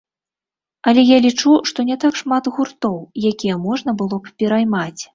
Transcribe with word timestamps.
Але 0.91 1.03
я 1.09 1.17
лічу, 1.25 1.53
што 1.73 1.79
не 1.91 1.99
так 2.05 2.19
шмат 2.23 2.51
гуртоў, 2.57 2.99
якія 3.33 3.63
можна 3.71 3.99
было 4.05 4.15
б 4.25 4.39
пераймаць. 4.43 5.01